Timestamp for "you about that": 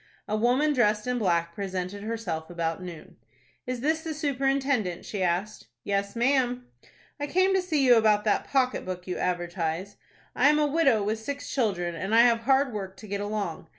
7.85-8.47